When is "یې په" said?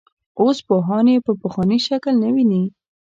1.13-1.31